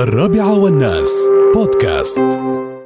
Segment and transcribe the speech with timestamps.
[0.00, 1.10] الرابعة والناس.
[1.54, 2.18] بودكاست.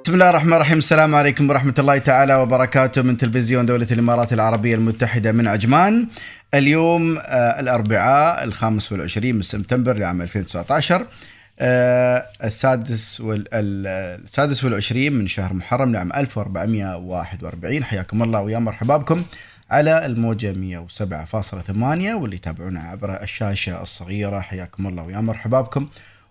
[0.05, 0.79] بسم الله الرحمن الرحيم.
[0.79, 6.07] السلام عليكم ورحمة الله تعالى وبركاته من تلفزيون دولة الإمارات العربية المتحدة من عجمان.
[6.55, 11.07] اليوم آه الأربعاء الخامس والعشرين من سبتمبر لعام 2019
[11.59, 18.97] آه السادس وال ال- السادس والعشرين من شهر محرم لعام 1441 حياكم الله ويا مرحبا
[18.97, 19.23] بكم
[19.71, 24.41] على الموجة 107.8 واللي يتابعونا عبر الشاشة الصغيرة.
[24.41, 25.89] حياكم الله ويا مرحبا بكم.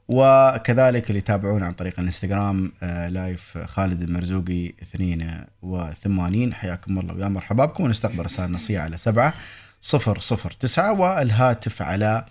[0.07, 7.65] وكذلك اللي يتابعونا عن طريق الانستغرام آه، لايف خالد المرزوقي 82 حياكم الله ويا مرحبا
[7.65, 9.33] بكم ونستقبل رسائل نصية على 7
[9.81, 12.25] 009 والهاتف على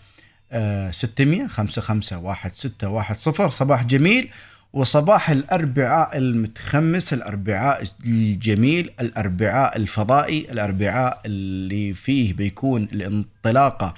[0.52, 4.30] آه، 600 55 1610 صباح جميل
[4.72, 13.94] وصباح الأربعاء المتخمس الأربعاء الجميل الأربعاء الفضائي الأربعاء اللي فيه بيكون الانطلاقة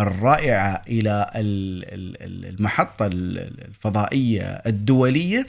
[0.00, 5.46] الرائعة إلى ال- ال- ال- المحطة ال- الفضائية الدولية.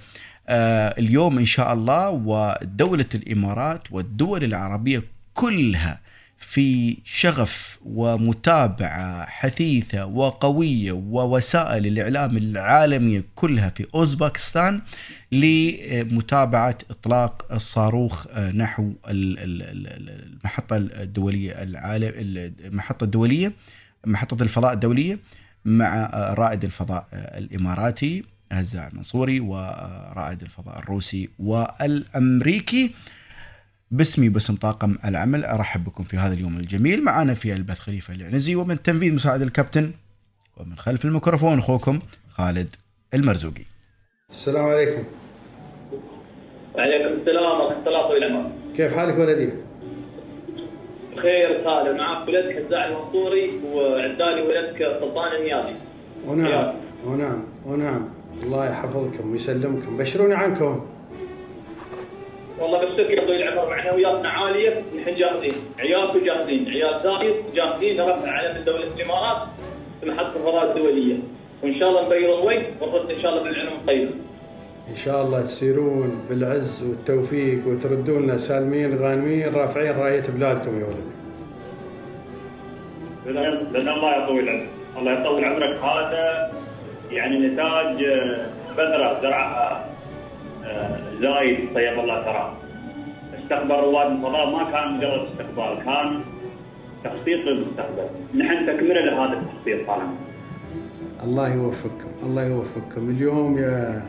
[0.49, 5.99] آه، اليوم إن شاء الله ودولة الإمارات والدول العربية كلها
[6.37, 14.81] في شغف ومتابعة حثيثة وقوية ووسائل الإعلام العالمية كلها في أوزباكستان
[15.31, 20.75] لمتابعة إطلاق الصاروخ آه، نحو ال- ال- ال- المحطة
[24.05, 25.19] محطة الفضاء الدولية
[25.65, 32.95] مع رائد الفضاء الإماراتي هزاع المنصوري ورائد الفضاء الروسي والأمريكي
[33.91, 38.55] باسمي باسم طاقم العمل أرحب بكم في هذا اليوم الجميل معنا في البث خليفة العنزي
[38.55, 39.91] ومن تنفيذ مساعد الكابتن
[40.57, 41.99] ومن خلف الميكروفون أخوكم
[42.29, 42.75] خالد
[43.13, 43.63] المرزوقي.
[44.29, 45.03] السلام عليكم
[46.75, 48.51] وعليكم السلام ورحمة الله طويل العمر.
[48.75, 49.53] كيف حالك ولدي؟
[51.21, 55.75] بخير خالد معك ولدك هزاع المنصوري وعدالي ولدك سلطان النيابي.
[56.27, 56.73] ونعم.
[57.05, 58.09] ونعم ونعم
[58.43, 60.81] الله يحفظكم ويسلمكم بشروني عنكم
[62.59, 68.31] والله بشرك يا طويل العمر معنوياتنا عالية نحن جاهزين، عيالكم جاهزين، عيال زايد جاهزين لرفع
[68.31, 69.47] علم دولة الإمارات
[70.01, 71.17] في محطة الفضاء الدولية.
[71.63, 74.11] وإن شاء الله نبيض الوجه ونرد إن شاء الله بالعلم الطيب.
[74.89, 81.11] إن شاء الله تسيرون بالعز والتوفيق وتردون سالمين غانمين رافعين رأية بلادكم يا ولدي
[83.73, 85.79] لأن الله يطول عمرك الله يطول عمرك.
[85.79, 86.51] هذا
[87.11, 88.45] يعني نتاج آه،
[88.77, 89.85] بذرة زرعها
[90.65, 92.53] آه، زايد طيب الله تراه.
[93.43, 96.21] استقبال رواد الفضاء ما كان مجرد استقبال كان
[97.03, 98.07] تخطيط للمستقبل.
[98.37, 100.15] نحن تكملة لهذا التخطيط طالما
[101.23, 103.09] الله يوفقكم الله يوفقكم.
[103.09, 104.05] اليوم يا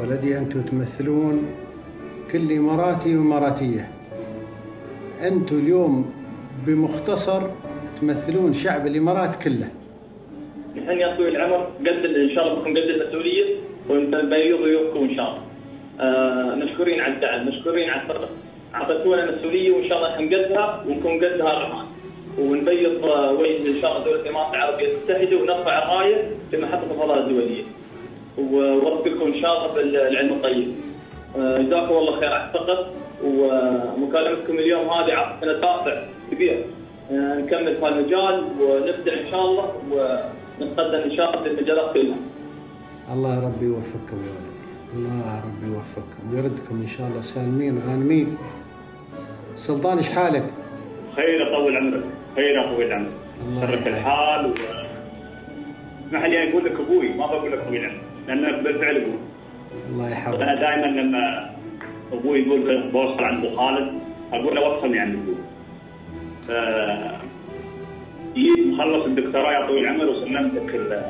[0.00, 1.46] ولدي أنتم تمثلون
[2.32, 3.88] كل إماراتي وإماراتية
[5.22, 6.14] أنتم اليوم
[6.66, 7.42] بمختصر
[8.00, 9.68] تمثلون شعب الإمارات كله
[10.76, 13.44] نحن يا طويل العمر قد إن شاء الله بكم قد المسؤولية
[13.90, 15.42] ونبيض ضيوفكم إن شاء الله.
[16.00, 18.28] آه مشكورين على الدعم، مشكورين على الثقه.
[18.74, 21.86] أعطيتونا مسؤولية وإن شاء الله نقدها ونكون قدها الرحمن.
[22.38, 27.18] ونبيض آه، وجه إن شاء الله دولة الإمارات العربية المتحده ونرفع الراية في محطة الفضاء
[27.18, 27.62] الدولية.
[28.38, 30.68] ووفقكم ان شاء الله بالعلم الطيب.
[31.38, 32.86] آه، جزاكم الله خير على الثقه
[33.24, 36.64] ومكالمتكم اليوم هذه اعطتنا دافع كبير
[37.12, 42.16] آه، نكمل في المجال ونبدع إن شاء الله ونتقدم إن شاء الله في المجالات كلها.
[43.12, 44.62] الله ربي يوفقكم يا ولدي
[44.96, 48.36] الله ربي يوفقكم ويردكم إن شاء الله سالمين غانمين
[49.56, 50.44] سلطان إيش حالك؟
[51.16, 52.02] خير طول عمرك
[52.36, 53.08] خير طويل عمرك
[53.48, 53.86] الله شرف.
[53.86, 54.52] الحال و
[56.08, 59.18] اسمح لي أقول لك أبوي ما بقول لك طويل عمرك لانك بالفعل أبوي
[59.90, 61.50] الله أنا يحفظك دائما لما
[62.12, 63.98] أبوي يقول بوصل عند أبو خالد
[64.32, 65.34] أقول له وصلني عند أبوي.
[66.48, 66.50] ف
[68.34, 71.02] جيت مخلص الدكتوراه يا طويل العمر وسلمتك ال-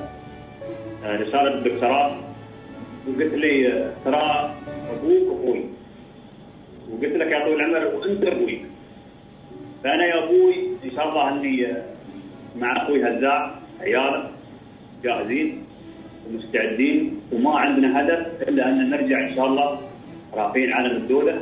[1.05, 2.17] رسالة الدكتوراه.
[3.09, 4.55] وقلت لي ترى
[4.91, 5.65] أبوك أخوي.
[6.91, 8.61] وقلت لك يا طويل العمر وأنت أبوي.
[9.85, 11.69] فأنا يا أبوي إن شاء الله أني
[12.57, 14.31] مع أخوي هزاع عياله
[15.05, 15.65] جاهزين.
[16.27, 19.79] ومستعدين وما عندنا هدف إلا أن نرجع إن شاء الله
[20.35, 21.39] رافعين علم الدولة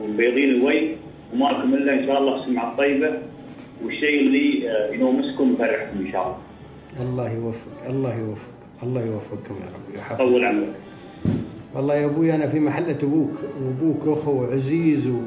[0.00, 0.88] ومبيضين الوجه.
[1.34, 3.18] وما لكم إلا إن شاء الله السمعة الطيبة
[3.84, 7.10] والشيء اللي آه، ينومسكم ويفرحكم إن شاء الله.
[7.10, 8.50] الله يوفق الله يوفق
[8.82, 10.74] الله يوفقكم يا رب يحفظك طول عمرك.
[11.74, 13.30] والله يا أبوي أنا في محله أبوك
[13.62, 15.18] وابوك أخو عزيز و...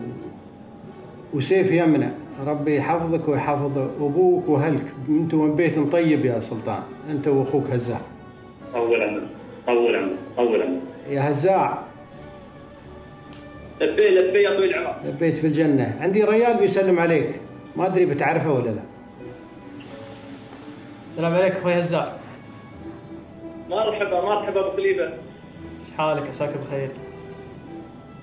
[1.33, 2.09] وسيف يمنع.
[2.45, 4.93] ربي يحفظك ويحفظ أبوك وأهلك.
[5.09, 6.83] أنتم من بيت طيب يا سلطان.
[7.11, 8.01] أنت وأخوك هزاع
[8.73, 9.23] طول عمرك
[9.67, 10.81] طول عمرك طول عمرك.
[11.07, 11.83] يا هزاع.
[13.81, 14.95] لبيه لبيه يا طويل العمر.
[15.05, 15.97] لبيت في الجنة.
[16.01, 17.41] عندي ريال بيسلم عليك.
[17.75, 18.83] ما أدري بتعرفه ولا لا.
[21.01, 22.13] السلام عليكم أخوي هزاع.
[23.69, 25.03] مرحبا مرحبا أبو خليفة.
[25.03, 26.89] إيش حالك؟ عساك بخير.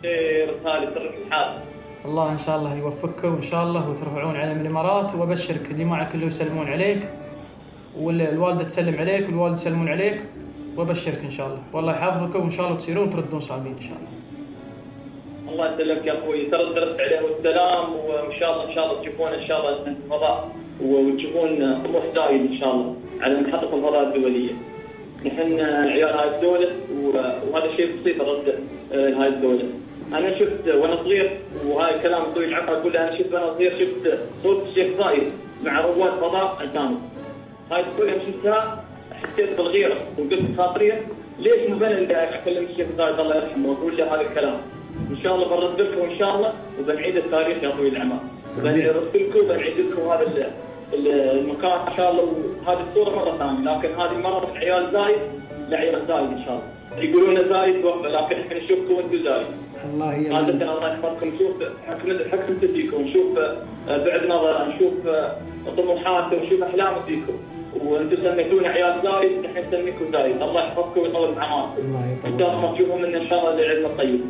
[0.03, 1.61] خير خالد سرك الحال.
[2.05, 6.27] الله إن شاء الله يوفقكم إن شاء الله وترفعون علم الإمارات وأبشرك اللي معك كله
[6.27, 7.09] يسلمون عليك
[7.99, 10.25] والوالدة تسلم عليك والوالد يسلمون عليك.
[10.77, 14.11] وابشرك إن شاء الله والله يحفظكم وإن شاء الله تصيرون تردون صعبين إن شاء الله
[15.53, 19.29] الله يسلمك يا أخوي ترى درست عليه السلام وإن شاء الله إن شاء الله تشوفون
[19.29, 20.51] إن شاء الله الفضاء
[20.83, 24.53] وتشوفون طموح زايد إن شاء الله على محطة الفضاء الدولية.
[25.27, 26.69] نحن عيال هاي الدولة
[27.51, 28.59] وهذا شيء بسيط الرد
[28.93, 29.65] هاي الدولة.
[30.13, 34.67] أنا شفت وأنا صغير وهاي الكلام أخوي العقل أقول أنا شفت وأنا صغير شفت صوت
[34.69, 35.23] الشيخ زايد
[35.65, 36.99] مع رواد فضاء اجانب.
[37.71, 38.85] هاي الدولة شفتها
[39.23, 41.01] حسيت بالغيرة وقلت خاطريا
[41.39, 44.57] ليش مو أنا اللي اكلم الشيخ زايد الله يرحمه وأقول له هذا الكلام.
[45.11, 48.21] إن شاء الله بنرد لكم إن شاء الله وبنعيد التاريخ يا أخوي العمار.
[48.59, 50.51] وبنرد لكم وبنعيد لكم هذا ال-
[50.95, 51.09] ال-
[51.39, 52.23] المكان إن شاء الله
[52.67, 55.19] وهذه الصورة مرة ثانية لكن هذه من عيال زايد
[55.69, 56.81] لعيال زايد إن شاء الله.
[57.05, 59.47] يقولون زايد وهبه لكن إحنا نشوفكم وأنتم زايد.
[59.95, 60.07] الله
[60.37, 61.55] عادة يمن الله يحفظكم نشوف
[61.87, 63.57] حكم حكم تديكم نشوف آه،
[64.05, 65.37] بعد نظر نشوف آه،
[65.77, 67.33] طموحات ونشوف احلام فيكم
[67.85, 70.43] وأنتم سميتونا عيال زايد نحن نسميكم زايد.
[70.43, 74.21] الله يحفظكم ويطول بعماركم الله ان الله تشوفوا منا إن شاء الله العلم الطيب.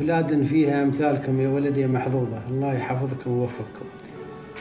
[0.00, 2.40] بلاد فيها أمثالكم يا ولدي محظوظة.
[2.50, 3.86] الله يحفظكم ويوفقكم.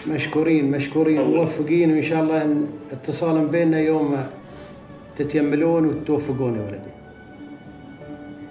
[0.07, 1.91] مشكورين مشكورين موفقين.
[1.91, 4.17] وإن شاء الله إن اتصال بيننا يوم
[5.15, 6.91] تتيملون وتوفقون يا ولدي.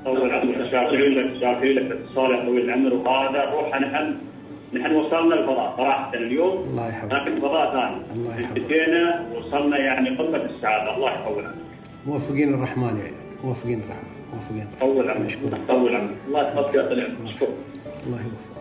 [0.04, 1.92] طول عمرك شاكرين لك شاكرين لك.
[1.92, 2.94] اتصال يا طويل العمر.
[2.94, 4.16] وهذا روح نحن
[4.72, 5.74] نحن وصلنا الفضاء.
[5.76, 6.56] صراحة اليوم.
[6.70, 7.12] الله يحفظك.
[7.12, 7.96] لكن فضاء ثاني.
[8.14, 8.60] الله يحفظك.
[8.60, 10.96] بدينا وصلنا يعني قمة السعادة.
[10.96, 11.54] الله يطول عمرك.
[12.06, 13.12] موفقين الرحمن يا
[13.44, 14.12] موفقين الرحمن.
[14.34, 14.66] موفقين.
[14.82, 15.26] الرحمن طول عمرك.
[15.26, 16.16] مشكورين طول عمرك.
[16.26, 17.48] الله يحفظك يا طلع شكرا
[18.06, 18.57] الله يوفقك.